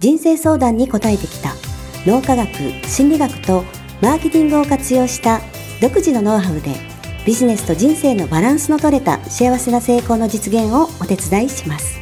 [0.00, 1.52] 人生相談に応えてきた
[2.06, 2.48] 脳科学、
[2.88, 3.64] 心理学と
[4.00, 5.42] マーケティングを活用した
[5.82, 6.70] 独自のノウハウで
[7.26, 12.00] ビジネスと人生のバランスの取れた幸せな成功の実現をお手伝いします。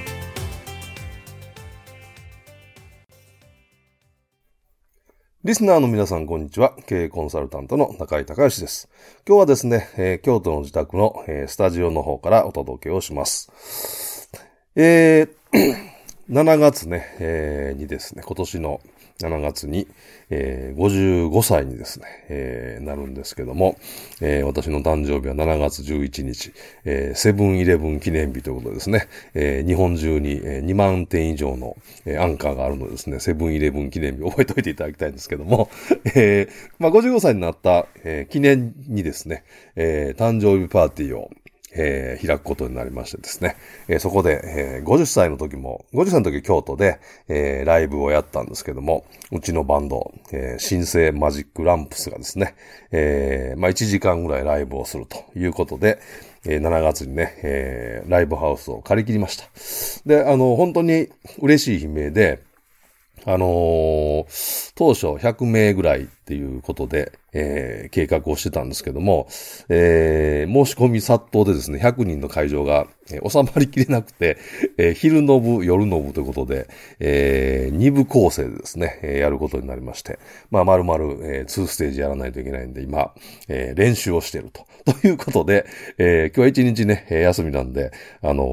[5.43, 6.77] リスナーの皆さん、こんにちは。
[6.87, 8.89] 経営コンサルタントの中井隆義です。
[9.27, 14.31] 今日はですね、えー、京都の自宅の、えー、スタジオの方からお届けをします。
[14.77, 15.98] えー、
[16.31, 18.83] 7月ね、えー、にですね、今年の
[19.19, 19.89] 7月に、
[20.29, 23.79] えー、55歳にですね、えー、なるんですけども、
[24.21, 26.53] えー、私の誕生日は7月11日、
[26.85, 34.23] え、セブンイレブン記念日ということですね、え、日本中に、え、2万点以上の、え、アンカーがあるのでですね、セブンイレブン記念日。
[34.23, 35.71] 覚えておいていただきたいんですけども、
[36.15, 36.49] えー、
[36.79, 39.45] まあ、55歳になった、え、記念にですね、
[39.77, 41.31] え、誕生日パーティーを、
[41.75, 43.57] えー、開くことになりましてですね、
[43.89, 44.41] えー、そこで、
[44.81, 52.55] えー、50歳の時も、50歳の時京都で、えー、ライブをやったんですけども、うちのバンド、えー、新生マジックランプスがですね、
[52.91, 55.99] えー、まあ1時間ぐらいライブをするということで、
[56.45, 59.45] えー、7月にね、えー、ライブハウスを借り切りました。
[60.07, 62.43] で、あの、本当に嬉しい悲鳴で、
[63.25, 64.27] あの、
[64.75, 69.29] 当初100名ぐらいっていうことで、えー、計画をしてたんですけども、
[69.71, 74.37] えー、申し込み殺到でですね、100人の会場が、えー、収まりきれなくて、
[74.77, 76.69] えー、昼の部、夜の部ということで、
[77.01, 80.19] えー、2部構成でですね、えー、やることになりまして、
[80.51, 83.15] まあ、丸々、えー、2ステージやらないといけないんで、今、
[83.49, 84.67] えー、練習をしていると。
[85.01, 85.67] ということで、
[85.99, 87.91] えー、今日は一日ね、休みなんで、
[88.23, 88.47] あのー、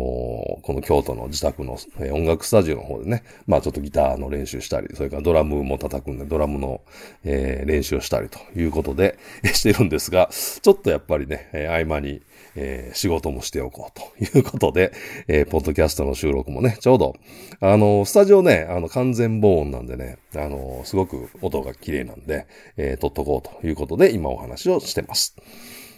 [0.61, 6.81] この京都の自宅の、えー、音楽スタジオの方でね、まあちょっとギターの練習したり、それからドラムも叩くんで、ドラムの、
[7.23, 9.17] えー、練習をしたりということで、
[9.53, 10.29] してるんですが、
[10.61, 12.21] ちょっとやっぱりね、えー、合間に、
[12.55, 14.93] えー、仕事もしておこうということで、
[15.27, 17.15] えー、ポッドキャストの収録もね、ちょうど、
[17.59, 25.35] あの、スタジオね、あの、完全防音なんでね、あの、すごく音が綺麗なんで、えー、撮っとこうということで、今お話をしてます。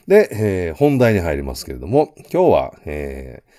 [0.07, 3.51] で、えー、本題に入りますけれども、今日は、えー、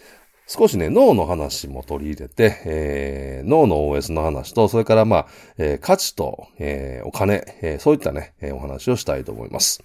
[0.50, 5.26] 少しね、脳の話も取り入れて、えー、脳の OS の話と、それからまあ、
[5.58, 9.84] えー、価値と、えー、お金、えー、そういったね、えー、お話をしたいと思います。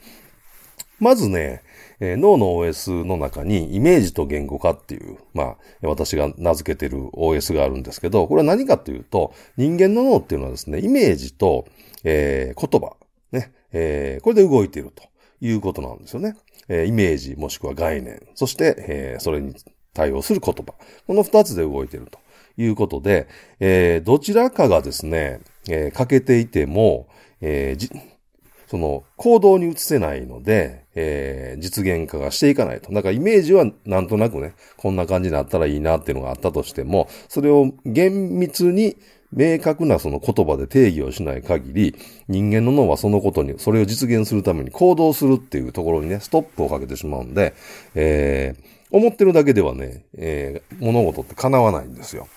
[1.00, 1.63] まずね、
[2.00, 11.66] えー、脳の OS の中にイメージと言語化っていう、まあ、私が名付けてる OS があるんですけど、これは何かというと、人間の脳っていうのはですね、イメージと、
[12.06, 12.96] えー、言葉、
[13.34, 15.03] ね、えー、これで動いていると
[15.41, 16.38] いうことなんですよね。
[16.69, 19.53] え、イメージもしくは概念、そして、えー、それに
[19.94, 20.74] 対応する言葉。
[21.08, 22.20] この二つで動いていると
[22.58, 23.28] いうことで、
[23.59, 27.08] えー、どちらかがですね、えー、欠けていても、
[27.42, 28.02] えー、
[28.68, 32.92] その行動に移せないので、えー、実現化がしていかないと。
[32.92, 38.98] だからイメージはなんとなくね、こんな感じになったらいいなっていうのがあったとしても、それを厳密に
[39.32, 41.96] 明確なその言葉で定義をしない限り、
[42.28, 47.53] 人間の脳はそのことに、それを実現するために行動するっていうところにね、ストップをかけてしまうんで、
[47.96, 52.28] えー、思ってるだけではね、えー、物事って叶わないんですよ。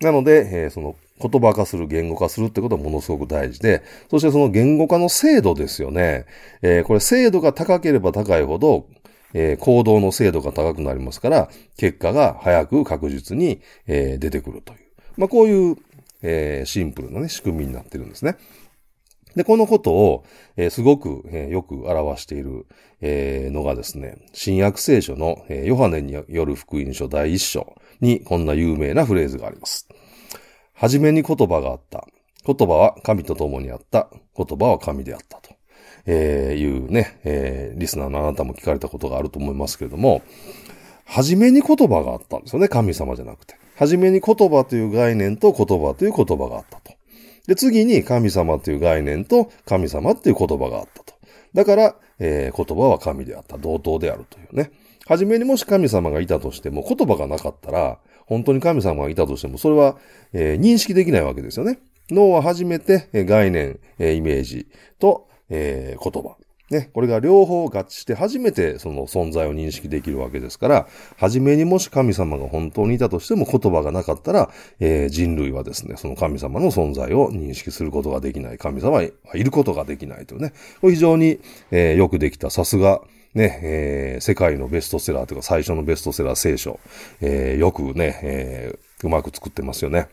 [0.00, 6.26] なので、えー、その言葉化する、言語化するってことはものすごく大事で、そしてその言語化の精度ですよね。
[6.62, 8.86] えー、これ精度が高ければ高いほど、
[9.34, 14.78] えー、行動の精度が高くなりますから、結果が早く確実に、えー、出てくるという。
[15.16, 15.76] まあ、こういう、
[16.22, 18.36] えー、シンプルなね、仕組みになってるんですね。
[19.36, 20.24] で、このことを、
[20.56, 22.66] えー、すごく、えー、よく表している、
[23.02, 29.88] えー、のがですね、新約聖書の、えヨハネによる福音書第一章にこんな有名なフレーズがあります。
[30.72, 32.06] はじめに言葉があった。
[32.46, 34.08] 言葉は神と共にあった。
[34.36, 35.54] 言葉は神であったと。
[36.06, 40.22] えいうね、えリスナーのあなたも聞かれたことがあると思いますけれども、
[41.04, 42.68] はじめに言葉があったんですよね。
[42.68, 43.56] 神様じゃなくて。
[43.76, 46.85] はじめに言葉という概念と言葉という言葉があった。
[47.46, 51.14] で、次に神様という概念と神様っていう言葉があったと。
[51.54, 53.58] だから、えー、言葉は神であった。
[53.58, 54.70] 同等であるというね。
[55.06, 59.96] はじめにもし神様がいたとしても、言葉がなかったら、本当に神様がいたとしても、それは、
[60.32, 61.78] えー、認識できないわけですよね。
[62.10, 64.66] 脳は初めて、概念、イメージ
[64.98, 66.36] と、えー、言葉。
[66.70, 78.58] ね、これが両方合致して初めてその存在を認識できるわけですから、初めにもし神様が本当にいたとしても言葉がなかったら、えー、人類はですね、その神様の存在を認識することができない。
[78.58, 80.52] 神様はいることができないというね。
[80.80, 81.38] これ非常に、
[81.70, 83.00] えー、よくできた、さすが、
[83.34, 86.80] ね、えー、世界のベストセラーというか最初のベストセラー聖書、
[87.20, 90.08] えー、よくね、えー、うまく作ってますよね。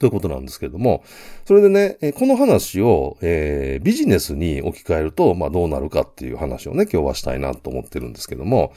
[0.00, 1.04] ということなんですけれども、
[1.44, 8.72] それでね、この話を、えー、ビジネスに置き換えると、まあどうなるかっていう話をね、今日はしたいなと思ってるんですけども、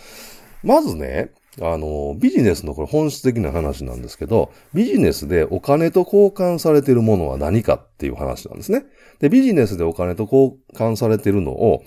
[0.63, 1.31] まずね、
[1.61, 8.85] あの、ビジネスのこれ本質的な話なんですけど、ビジネスでお金と交換されているものは何かっていう話なんですね。
[9.19, 11.83] で、ビジネスでお金と交換されているのを、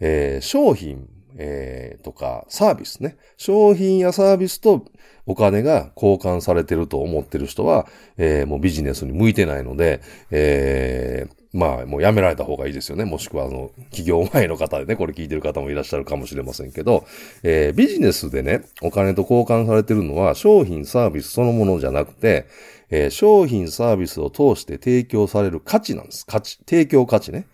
[0.00, 3.16] えー、商品、えー、とかサービスね。
[3.36, 4.84] 商品やサービスと
[5.26, 7.86] お金が交換されてると思ってる人は、
[8.16, 10.00] えー、もうビジネスに向いてないので、
[10.30, 13.04] えー、まあ、もうやめられた方がいいですよね。
[13.04, 17.06] もしくは、あの、企業前の方でね、これ聞いてる方もいらっしゃるかもしれませんけど、
[17.44, 22.46] えー、ビジネスでね、お金と交換されてるのは、商品、サービスそのものじゃなくて、
[22.90, 26.26] えー、商品、サービスを通して提供される価値なんです。
[26.26, 26.58] 価値。
[26.68, 27.46] 提供価値ね。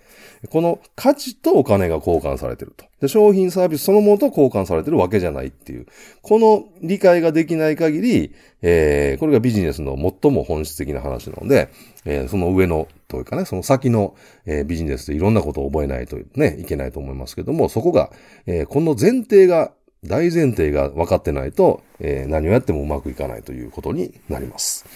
[0.48, 2.86] この価値とお金が交換されてると。
[3.00, 5.86] で、商品サービスそのものと交換されてるわけじゃないっていう。
[6.22, 11.68] この理解ができない限り、えー、これがビジネスの最も本質的な話なので、
[12.06, 14.14] えー、その上の、というかね、その先の、
[14.46, 18.10] えー、ビジネスでいろんなことを覚えないとね、いけないと思いますけども、そこが、
[18.46, 19.72] えー、この前提が、
[20.02, 24.86] 大前提が分かってないと、えー、何をやってもうまくいかないということになります。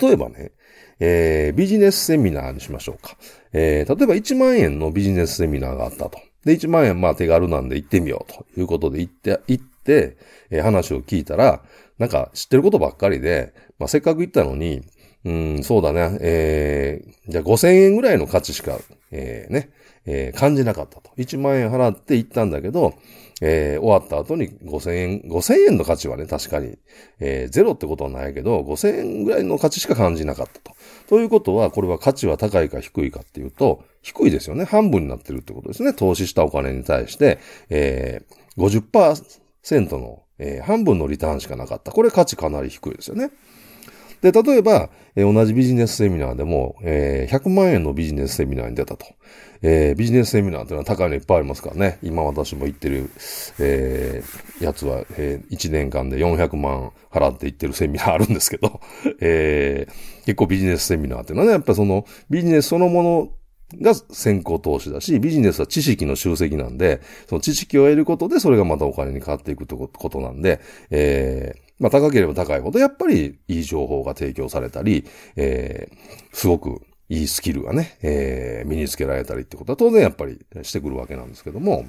[0.00, 0.52] 例えばね、
[1.00, 3.16] えー、ビジネスセミナーにしましょうか。
[3.52, 6.18] えー、例えば1万円のビジネスセミナーがあったと。
[6.44, 10.16] で、1万円まあ手軽なんで行ってみようということで行って、行って、
[10.50, 11.62] えー、話を聞いたら、
[11.98, 14.82] なんか知ってることばっかりで、まあせっかく行ったのに、
[15.24, 18.78] うん、そうだね、えー、じゃあ5000円ぐらいの価値しか、
[19.10, 19.70] えー、ね、
[20.04, 21.10] えー、感じなかったと。
[21.16, 22.94] 1万円払って行ったんだけど、
[23.42, 26.78] えー、終わった後に5000円、5千円の価値はね、確かに、
[27.20, 30.74] えー、ゼロってことはないけど、5000円ぐらいの価値しか感じなかったと。
[31.08, 34.64] ということは、これは価値は高いか低いかっていうと、低いですよね。
[34.64, 35.92] 半分になってるってことですね。
[35.92, 37.38] 投資したお金に対して、
[37.68, 41.92] えー、50%の、えー、半分のリターンしかなかった。
[41.92, 43.30] これ価値かなり低いですよね。
[44.22, 49.06] で、例えば、えー、同じビジネスセミナーでも、えー、100万円のビジネスセミナーに出たと。
[49.62, 51.98] えー、ビジネスセミナーっていうのは高いのいっぱいありますからね。
[52.02, 53.10] 今私も行ってる、
[53.58, 58.80] えー、やつは、えー、1年間で400万払って行ってるセミナーあるんですけど、
[59.20, 63.32] えー、結構ビジネスセミナーっていうのはね、やっぱそのビジネスそのもの
[63.80, 70.60] が先行投資だし、ビジネスは知識の集積なんで、その知識を得ることでそれがまたお金に変わっていくってことなんで、
[70.90, 75.04] えー、まあ高ければ高いほどやっぱりいい情報が提供されたり、
[75.36, 81.86] えー、すごくいいスキルがね、えー、身につけられたりってことは当然やっぱりしてくるわけなんですけども、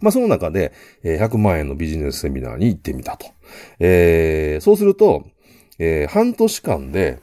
[0.00, 0.72] まあその中で、
[1.02, 3.28] え100万円のビジネスセミナーに行ってみたと。
[3.78, 5.24] えー、そうすると、
[5.78, 7.18] えー、半年間で、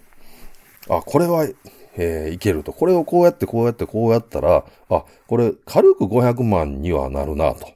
[0.89, 1.47] あ、これは、
[1.95, 2.73] えー、いけると。
[2.73, 7.67] これをこうやってこうやってこうやったら、あ、これ軽く500万にはなるなと。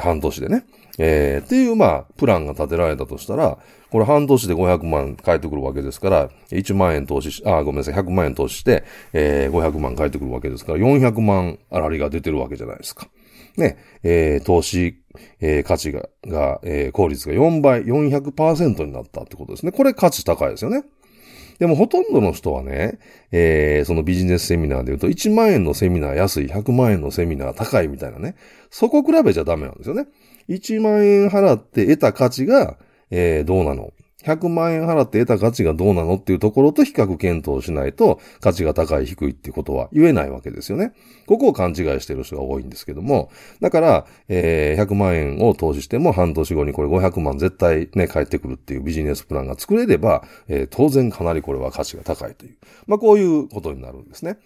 [0.00, 0.64] 半年でね。
[0.98, 3.58] えー、っていう、まあ、プランが立てられたとしたら、
[3.90, 13.08] これ半年で500万返ってくるわけですから、1万円投資し、あ、ごめんなさい、100万円投資して、えー、500万返ってくるわけですから、400万あらりが出てるわけじゃないですか。
[13.56, 15.02] ね、えー、投資、
[15.40, 19.72] えー、価値が、が、えー、効率が4倍、400%になったってことですね。
[19.72, 20.84] これ価値高いですよね。
[21.58, 22.98] でもほとんどの人はね、
[23.32, 28.34] えー、そのビジネスセミナーで言うと1万円のセミナー安い、100万円のセミナー高いみたいなね。
[28.70, 30.06] そこ比べちゃダメなんですよね。
[30.48, 32.76] 1万円払って得た価値が、
[33.10, 33.92] えー、どうなの
[34.24, 40.92] ？100万円払って得た価値がどうなのっていうところと比較検討しないと価値が高い低いっていうことは言えないわけですよね。
[41.26, 43.30] ここを勘違いしてる人が多いんですけども、
[43.60, 52.56] だから、えー、100万円を投資しても半年後にこれ500万絶対ね、返ってくるっていうビジネスプランが作れれば、えー、当然かなりこれは価値が高いという。
[52.86, 54.36] まあこういうことになるんですね。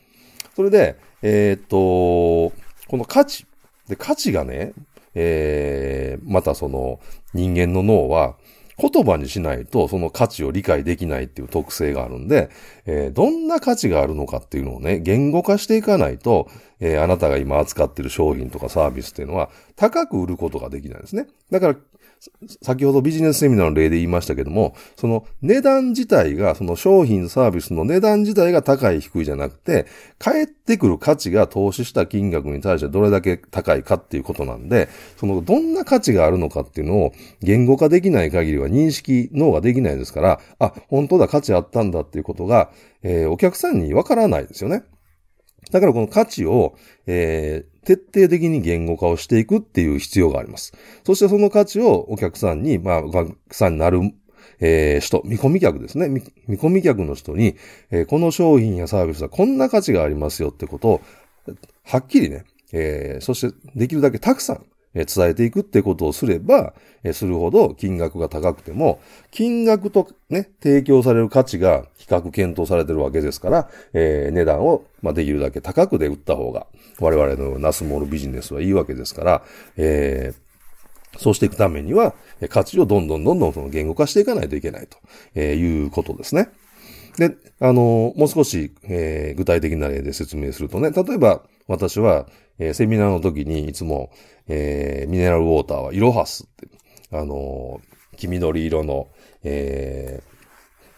[0.54, 2.54] それで、えー、っと、
[2.88, 3.46] この価値。
[3.88, 4.72] で、価値がね、
[5.14, 7.00] えー、またその
[7.32, 8.36] 人間の脳は、
[8.76, 12.50] 言葉にしないとその価値を理解できないっていう特性があるんで、
[12.86, 16.48] えー、どんな価値があるのかっていうのをね、言語化していかないと、
[16.80, 21.28] えー、あなたが今扱っている商品とかサービスっていうのは高く売ることができないんですね。
[21.50, 21.76] だから
[22.62, 29.86] 先ほどビジネスセミナーの例で言いましたけども、その値段自体が、その商品サービスの値段自体が高い低いじゃなくて、
[30.18, 42.70] 返ってくる価値が投資した金額に対してどれだけ高いかっていうことなんで、そのどんな価値があるのかっていうのを言語化できない限りは認識、脳ができないですから、あ、本当だ価値あったんだっていうことが、
[43.02, 44.84] えー、お客さんにわからないですよね。
[45.70, 50.72] だからこの価値を、えー、徹底的に言語化をしていくっていう必要があります。
[51.04, 54.00] そしてその価値をお客さんに、まあ、お客さんになる、
[54.60, 56.08] えー、人、見込み客ですね。
[56.08, 56.22] 見
[56.58, 57.56] 込み客の人に、
[57.90, 61.00] えー、この商品やサービスはこんな価値がありますよってことを、
[61.84, 66.72] はっきりね、えー、そしてできるだけたくさん伝えていくってことをすれば、
[67.12, 76.66] するほど金額が高くても、金額とね、提供される価値が比較検討されてるわけですから、えー、値段を、ま、できるだけ高くで売った方が、
[77.00, 79.42] 我々のナスモールビジネスはいいわけですから、
[79.76, 82.14] えー、そうしていくためには、
[82.48, 84.88] 価値をどんどんどんどんその言語化していかないといけない
[85.34, 86.50] ということですね。
[87.18, 92.26] で、あの、もう少し、えー、具体的な例で説明するとね、例えば私は、
[92.58, 94.10] えー、セミナーの時にいつも、
[94.48, 96.68] えー、ミネラルウォーターはイロハスって、
[97.12, 99.08] あのー、黄緑色の、
[99.42, 100.22] え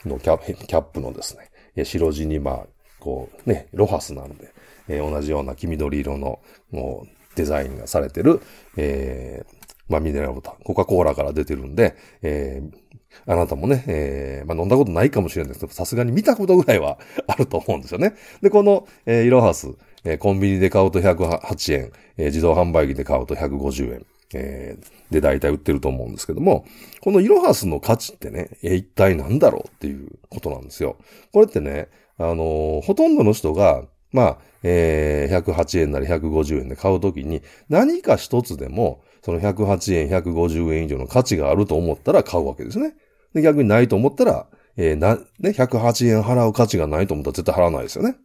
[0.04, 1.36] ー、のキャキャップのです
[1.74, 2.66] ね、白地にまあ、
[3.00, 4.52] こうね、ロハスなんで、
[4.88, 8.40] えー、同じような黄緑色の、もう、デザインがされてる、
[8.76, 18.14] えー、まあ、ミネラルウォーター、コカ・コーラから出てるんで、えー、あなたもね、えー、まあ、飲んだことないかもしれないですけど、さすがに見たことぐらいはあると思うんですよね。
[18.42, 19.68] で、この、えー、イロハス、
[20.06, 24.06] え、コンビニで買うと108円、え、自動販売機で買うと150円。
[24.34, 26.64] えー、で大体売ってると思うんですけども、
[27.00, 30.96] このイロハスの価値ってね、え、一体何だろうっていうことなんですよ。
[31.32, 42.94] これってね、あのー、ほとんどの人が、まあ、えー、108円なり150円で買うときに、何か一つでも、その108円、150円以上の価値があると思ったら買うわけですね。
[43.34, 44.46] で逆にないと思ったら、
[44.76, 48.16] えー、な、ね、108円払う価値がないと思ったら絶対払わないですよね。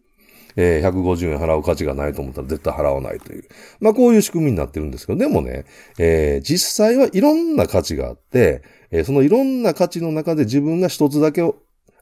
[0.55, 3.43] えー、150円払う価値がないと思ったら絶対払わないという。
[3.79, 5.65] まあこういう仕組みになってるんですけど、でもね、
[5.97, 11.55] えー、実際はいろんな価値があって、えー、そのいろんな価値の中で自分が一つだけを、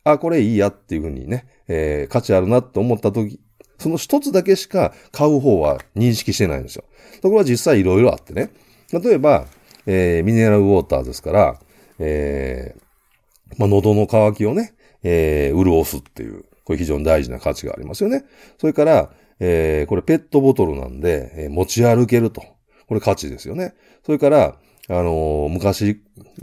[0.03, 3.39] あ、これいいやっていうふうにね、えー、価値あるなって思った時、
[3.77, 6.83] その一つだけしか買う方は認識してないんですよ。
[7.21, 8.49] ところが実際いろいろあってね。
[8.91, 9.45] 例えば、
[9.85, 11.59] えー、ミネラルウォーターですから、
[11.99, 18.25] えー、まあ、喉の渇きをね、えー、潤すっていう、これ非常に大事な価値がありますよね。
[18.59, 19.09] それから、
[19.39, 22.43] えー、これペットボトルなんで、えー、持ち歩けると。
[22.85, 23.73] これ価値ですよね。
[24.05, 25.99] それから、あのー、昔、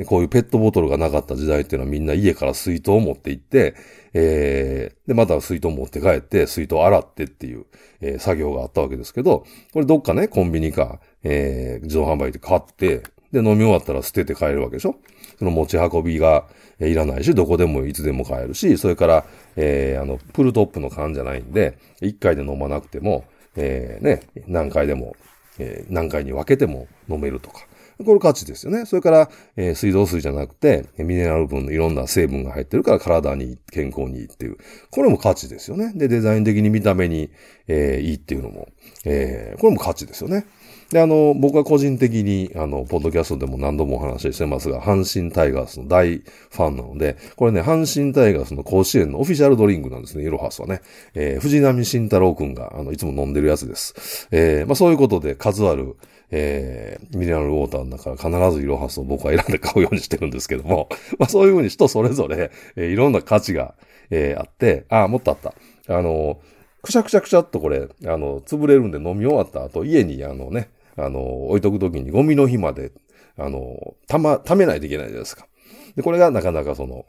[0.07, 3.77] こういうペットボトルがなかった時代っていうのはみんな家から水筒を持って行って、
[4.15, 7.67] えー、で、また水筒持って帰って、水筒洗ってっていう、
[8.01, 14.97] えー、作業があったわけですけど、これどっかね、コンビニか、えー、自動販売で買って、で、飲み終わったら捨てて帰るわけでしょ？
[15.39, 16.47] その持ち運びが
[16.81, 23.25] いらないし、どこでもいつでも買えるし、それから、えー、あの、プルトップの缶じゃないんで、一回で飲まなくても、
[23.57, 25.15] えー、ね、何回でも、
[25.59, 27.67] えー、何回に分けても飲めるとか。
[28.05, 28.85] これ価値ですよね。
[28.85, 34.59] それから、えー、水道水じゃなくて、ミネラル分のいろんな成分が入ってるから体に健康にいいっていう。
[34.91, 35.93] これも価値ですよね。
[35.95, 37.31] で、デザイン的に見た目に、
[37.69, 38.69] えー、いいっていうのも、
[39.07, 40.45] えー、これも価値ですよね。
[40.91, 50.81] で、あの、僕は個人的に、あの、ポッドキャストでも何度もお話ししてますが、阪神タイガースの大ファンなので、これね、阪神タイガースの甲子園のオフィシャルドリンクなんですね、イロハスはね。
[51.15, 54.29] えー、藤波慎太郎くんが、あの、いつも飲んでるやつです。
[54.31, 55.97] えー、まあそういうことで数ある、
[56.31, 60.89] えー、ミネラルウォーターの中から必ずイロハスを僕は選んで買うようにしてるんですけども、
[61.19, 63.75] まあそういうふうに人それぞれ、えー、いろんな価値が、
[64.11, 65.53] えー、あって、あ、もっとあった。
[65.89, 66.39] あの、
[66.83, 72.93] くしゃくしゃくしゃっとこれ、あの、潰れるんで飲み終わった後、家にあのね、あの、置いとくときにゴミの日まで、
[73.37, 75.47] あの、たま、溜めないといけないじゃないですか。
[75.95, 77.07] で、これがなかなかその、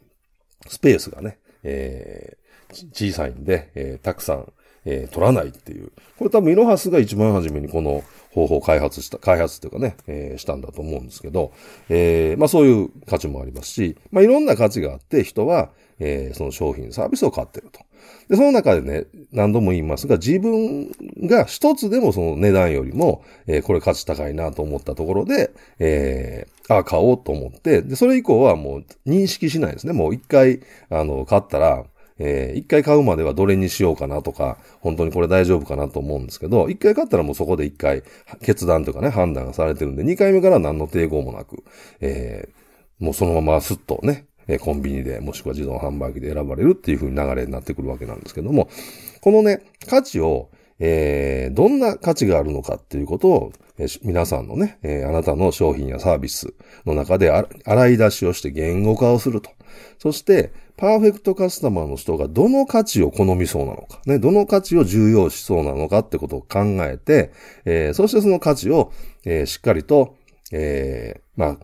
[0.68, 4.52] スペースがね、えー、小さいんで、えー、たくさん、
[4.86, 5.92] えー、取らないっていう。
[6.18, 11.52] これ多分イロハスが一番初めにこの方法を開発した、開発っていうかね、えー、したんだと思うんですけど、
[11.90, 17.80] えー、まあそういう価値もありますし、まあいろんな価値があって人は、えー、その商品、サービスを買ってると。
[18.30, 20.92] で、その中でね、何度も言いますが、自分
[21.28, 29.94] が一つでもその値段よりも、えー、これ価値高いなと思ったところで、えー、あ、買おうと思って、で、それ以降はもう認識しないですね。
[29.94, 31.86] もう一回、あの、買ったら、
[32.20, 38.04] えー、一回買うまではどれにしようかなとか、本当にこれ大丈夫かなと思うんですけど、一回買ったらもうそこで一回
[38.42, 41.64] 決断とかね、判断がされてるんで、二回目から何の抵抗もなく、
[42.02, 48.70] えー、もうそのままスッとね、えコンビニでもしくは自動販売機で選ばれるっていう風に流れになってくるわけなんですけども、
[49.22, 50.50] このね、価値を、
[50.80, 56.54] えー、どんな価値があるのかっていうことを、えー、皆さんのね、えー、あなたの商品やサービス
[56.86, 57.32] の中で
[57.66, 59.52] 洗い出しをして言語化をすると。
[60.00, 67.32] そして、パーフェクトカスタマーの人がどの価値を好みそうなのか、ね、どの価値を重要視そうなのかってことを考えて、
[67.66, 68.94] えー、そしてその価値を、
[69.26, 70.16] えー、しっかりと、
[70.52, 71.58] えー、まあ、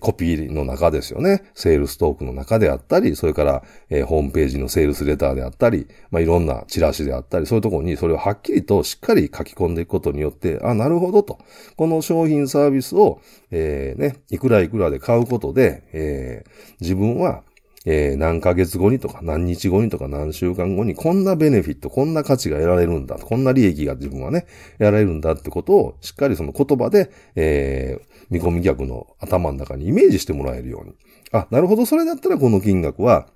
[0.00, 1.44] コピーの中ですよね。
[1.54, 11.38] セールストークの中であったり、それから、えー、ホームページのセールスレターであったり、まあ、いろんなチラシであったり、そういうところにそれをはっきりとしっかり書き込んでいくことによって、あ、なるほどと。
[11.76, 13.20] この商品サービスを、
[13.50, 17.42] えー、ね、いくらいくらで買うことで、えー、自分は
[17.84, 24.46] えー、何ヶ月後にとか何日後にとか何週間後にこんなベネフィット、こんな価値が得られるんだ、こんな利益が自分はね、
[24.78, 30.94] 得られるんだってことをしっかりその言葉で、えー、見込み客の頭の中にイメージしてもらえるように。
[31.32, 33.28] あ、なるほど、それだったらこの金額は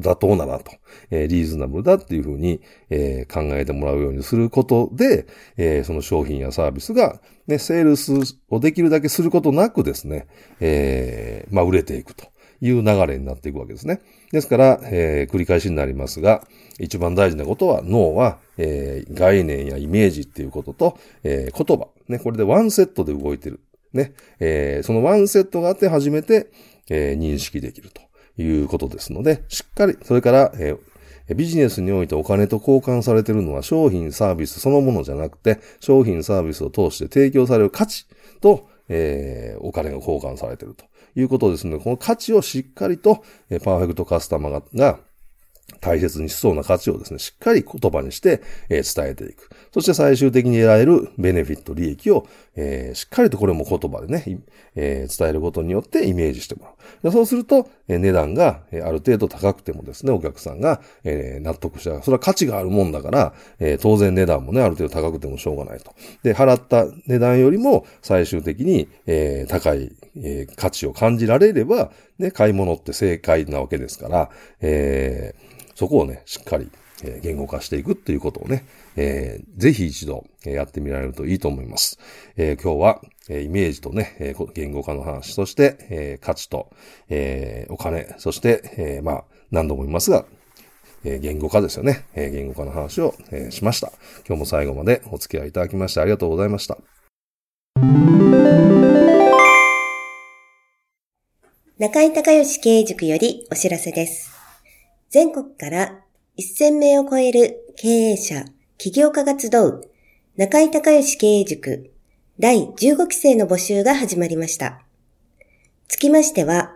[0.00, 0.70] 妥当だなと、
[1.10, 8.12] えー、リーズナブルだっていうふうに、えー、考えてもらうようにすることで、えー、その商品やサービスが、ね、セールス
[8.48, 10.28] をできるだけすることなくですね、
[10.60, 12.26] えー、まあ、売れていくと。
[12.60, 14.00] いう流れになっていくわけですね。
[14.32, 16.46] ですから、えー、繰り返しになりますが、
[16.78, 21.88] 一番大事なことは脳は、えー、概念やイメージっていうことと、えー、言葉。
[22.08, 23.60] ね、これでワンセットで動いてる。
[23.92, 26.50] ね、えー、そのワンセットがあって初めて、
[26.90, 28.02] えー、認識できると
[28.40, 30.78] いうことですので、しっかり、それから、えー
[31.34, 38.06] ビジネスにおいてお金と交換されているのは商品サービスそのものじゃなくて、商品サービスを通して提供される価値
[38.40, 40.86] と、えー、お金が交換されていると
[41.20, 45.00] いうことですので、この価値をしっかりと、えパーフェクトカスタマーが
[45.80, 49.50] 大切にしそうな価値をですね、しっかり言葉にして、えー、伝えていく。
[49.72, 54.40] そして最終的に得られるベネフィット、利益を、えー、しっかりとこれも言葉でね、
[54.74, 56.74] えー、伝えることによってイメージしてもらう。
[57.02, 62.02] でそうすると、え、値段が、え、ある程度高くてもですね、お客さんが、え、納得した。
[62.02, 65.92] それは価値があるもんだから、え、当然値段もね、ある程度高くてもしょうがないと。
[66.22, 76.72] で、払った値段よりも最終的に、え、高い、えー、価値を感じられれば、ね、買い物って正解なわけですから、えーそこをね、しっかり、
[77.04, 82.00] え言語化していくっていうことをね、えー、ぜひ一度、えやってみられるといいと思います。
[82.36, 86.72] えー、今日は、えイメージとね、え言語化の話、そして、え価値と、
[87.08, 90.24] えお金、そして、えまあ、何度も言いますが、
[91.04, 92.06] え言語化ですよね。
[92.16, 93.92] え言語化の話を、えしました。
[94.26, 96.76] 今日も最後までお付き合いいただきましてありがとうございました。
[101.80, 104.32] 中井隆義経営塾よりお知らせです。
[105.10, 106.00] 全国から
[106.36, 108.46] 1000名を超える経営者、
[108.78, 109.88] 起業家が集う
[110.36, 111.92] 中井隆義経営塾
[112.40, 114.82] 第15期生の募集が始まりました。
[115.86, 116.72] つきましては、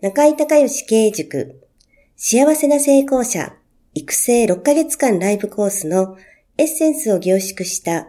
[0.00, 1.60] 中井隆義経営塾
[2.14, 3.56] 幸せな成功者
[3.94, 6.16] 育成6ヶ月間ライブコースの
[6.56, 8.06] エッセンスを凝縮した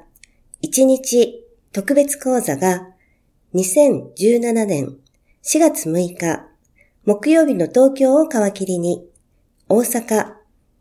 [0.61, 2.89] 1日特別講座が
[3.55, 5.00] 2017年
[5.43, 6.45] 4月6日
[7.03, 9.03] 木曜日の東京を皮切りに
[9.67, 10.33] 大阪、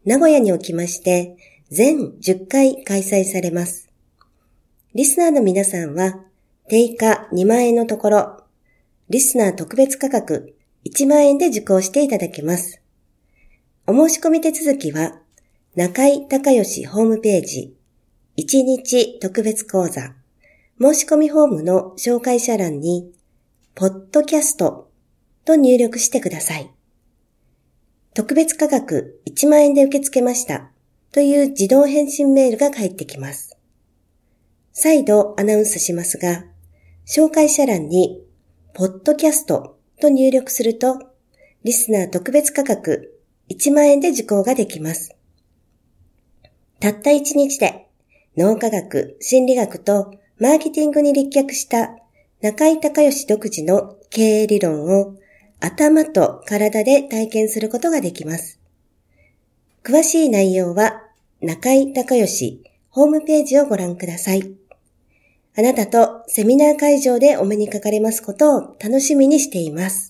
[0.04, 1.34] 名古屋におきまして、
[1.70, 3.90] 全10回開催されます。
[4.94, 6.20] リスナーの皆さんは、
[6.68, 8.42] 定価2万円のところ、
[9.08, 12.82] リスナー特別価格1万円で受講していただけます。
[13.86, 15.20] お申し込み手続きは、
[15.74, 17.74] 中井隆義ホームページ、
[18.36, 20.14] 1日特別講座、
[20.78, 23.10] 申し込みフォームの紹介者欄に、
[23.74, 24.90] ポッドキャスト
[25.44, 26.70] と入力してください。
[28.14, 30.70] 特別価格1万円で受け付けました
[31.12, 33.56] という自動返信メールが返ってきます。
[34.72, 36.44] 再度アナウンスしますが、
[37.06, 38.22] 紹介者欄に、
[38.74, 40.98] ポッドキャストと入力すると、
[41.64, 45.16] リスナー特別価格1万円で受講ができます。
[46.78, 47.88] たった1日で
[48.37, 51.99] 脳科学、心理学とマーケティングに立脚した
[52.42, 55.14] 中井隆義独自の経営理論を
[55.61, 58.59] 頭と体で体験することができます。
[59.85, 61.03] 詳しい内容は
[61.42, 64.55] 中井隆義ホームページをご覧ください。
[65.55, 70.09] あなたとセミナー会場でお目にかかれますことを楽しみにしています。